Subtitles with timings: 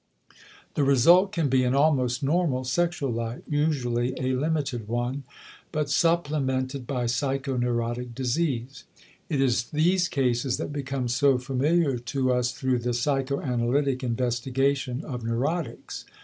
[0.73, 5.25] The result can be an almost normal sexual life usually a limited one
[5.71, 8.85] but supplemented by psychoneurotic disease.
[9.29, 15.23] It is these cases that become so familiar to us through the psychoanalytic investigation of
[15.23, 16.05] neurotics.